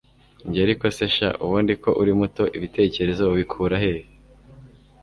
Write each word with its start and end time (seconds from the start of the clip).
njye 0.47 0.59
ariko 0.65 0.85
se 0.97 1.05
sha, 1.15 1.29
ubundi 1.45 1.73
ko 1.83 1.89
uri 2.01 2.11
muto 2.19 2.43
ibitekerezo 2.57 3.23
ubikurahehe! 3.27 4.03